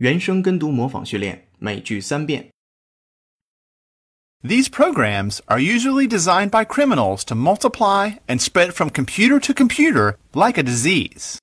[0.00, 2.50] 原声跟读模仿训练，每句三遍。
[4.42, 10.16] These programs are usually designed by criminals to multiply and spread from computer to computer
[10.32, 11.36] like a disease.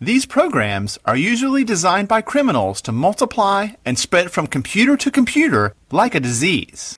[0.00, 5.76] These programs are usually designed by criminals to multiply and spread from computer to computer
[5.92, 6.96] like a disease.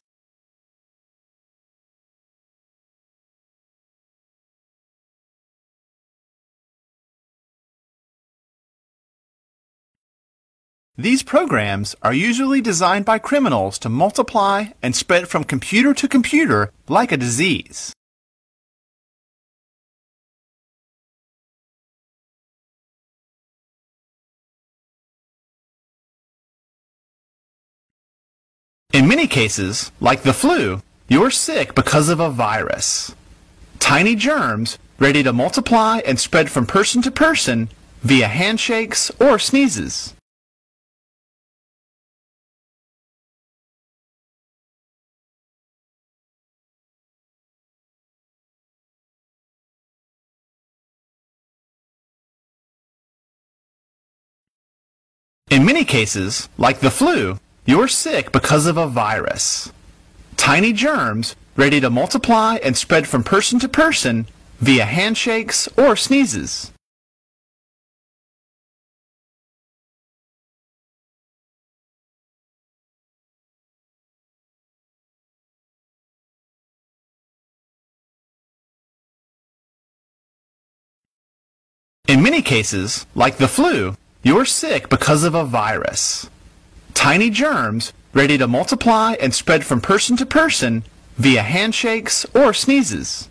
[10.99, 16.73] These programs are usually designed by criminals to multiply and spread from computer to computer
[16.89, 17.93] like a disease.
[28.91, 33.15] In many cases, like the flu, you're sick because of a virus.
[33.79, 37.69] Tiny germs ready to multiply and spread from person to person
[38.01, 40.13] via handshakes or sneezes.
[55.49, 59.71] In many cases, like the flu, you're sick because of a virus.
[60.37, 64.27] Tiny germs ready to multiply and spread from person to person
[64.59, 66.71] via handshakes or sneezes.
[82.07, 86.29] In many cases, like the flu, you're sick because of a virus.
[86.93, 90.83] Tiny germs ready to multiply and spread from person to person
[91.15, 93.29] via handshakes or sneezes.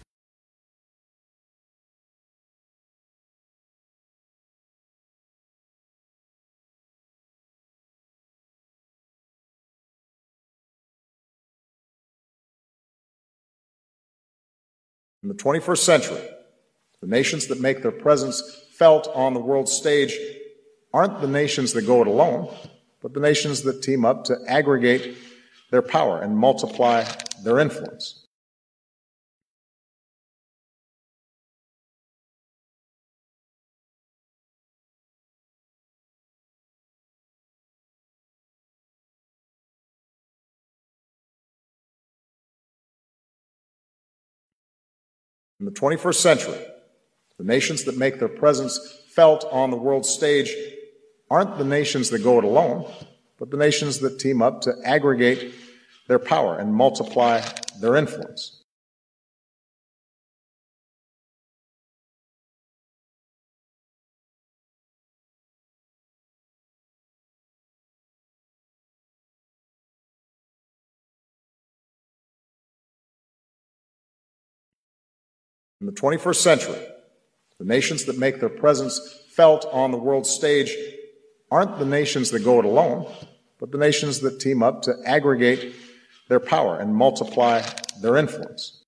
[15.23, 16.29] In the 21st century,
[17.03, 18.43] the nations that make their presence
[18.79, 20.17] felt on the world stage
[20.93, 22.55] aren't the nations that go it alone,
[23.03, 25.17] but the nations that team up to aggregate
[25.71, 27.05] their power and multiply
[27.43, 28.25] their influence.
[45.61, 46.67] In the 21st century,
[47.37, 48.79] the nations that make their presence
[49.11, 50.55] felt on the world stage
[51.31, 52.91] aren't the nations that go it alone,
[53.39, 55.55] but the nations that team up to aggregate
[56.07, 57.43] their power and multiply
[57.81, 58.65] their influence.
[75.81, 76.87] In the 21st century,
[77.59, 79.01] the nations that make their presence
[79.31, 80.75] felt on the world stage
[81.52, 83.06] aren't the nations that go it alone,
[83.60, 85.76] but the nations that team up to aggregate
[86.28, 87.62] their power and multiply
[88.02, 88.80] their influence.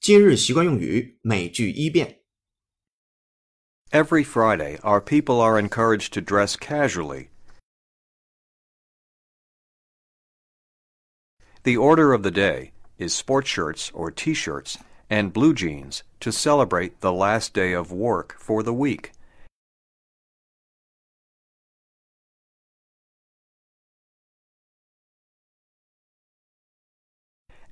[0.00, 2.24] “今日习惯用语”每句一遍。
[3.91, 7.29] Every Friday, our people are encouraged to dress casually.
[11.63, 14.77] The order of the day is sport shirts or t shirts
[15.09, 19.11] and blue jeans to celebrate the last day of work for the week.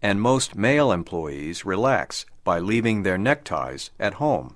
[0.01, 4.55] And most male employees relax by leaving their neckties at home.